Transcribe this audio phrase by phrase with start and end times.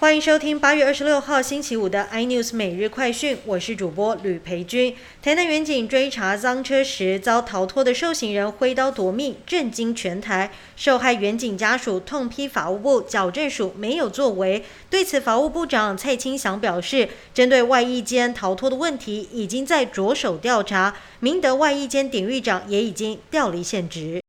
[0.00, 4.94] 欢迎收听八月二十六号星期五的 iNews 每日快讯，我是主播吕培军。
[5.20, 10.52] 台南远警追查赃车时遭逃脱的受刑人挥刀夺命，震惊全台。
[10.76, 14.62] 受害远警家属痛批法务部矫正署没有作为。
[14.88, 20.94] 对此，法务部长蔡清祥表示，针对外役间逃脱的问题，已经在着手调查。
[21.18, 24.22] 明德外役间典狱长也已经调离现职。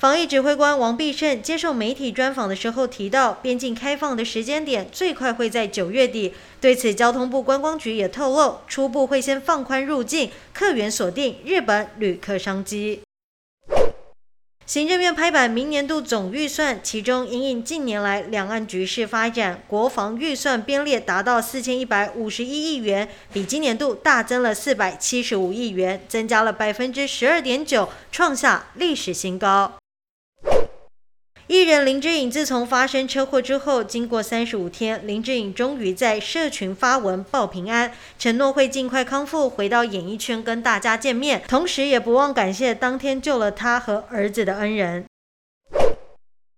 [0.00, 6.32] 防疫指挥官王必胜接受媒体专访的时候提到，边境开放的时间点最快会在九月底。
[6.58, 13.02] 对此，交通部观光局也透露，初步会先放宽入境客源，锁定日本旅客商机。
[14.64, 29.79] 行政院拍板明年度总预算，其中因应近年来两岸局势发展，国防预算编列达到四千一百五十一亿元，比今年度大增了四百七十五亿元，增加了百分之十二点九，创下历史新高。
[31.50, 45.09] 艺人林志颖自从发生车祸之后，经过三十五天，林志颖终于在社群发文报平安，承诺会尽快康复，回到演艺圈跟大家见面，同时也不忘感谢当天救了他和儿子的恩人。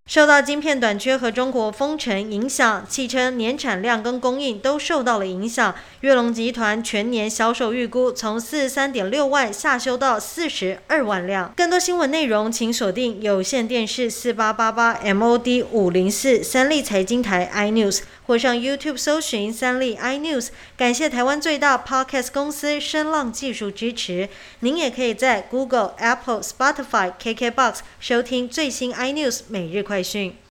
[0.05, 5.73] 受到晶片短缺和中国封城影响，汽车年产量跟供应都受到了影响。
[6.01, 11.55] 跃龙集团全年销售预估从四十三点六万下修到四十二万辆。
[11.57, 20.49] 更多新闻内容，请锁定有线电视四八八八 MOD 五零四三立财经台 iNews，或上 YouTube 搜寻三立 iNews。
[20.77, 24.29] 感谢台湾最大 Podcast 公司声浪技术支持。
[24.61, 30.03] 您也可以在 Google、Apple、Spotify、KKBox 收听最新 iNews 每日快。
[30.03, 30.33] 讯。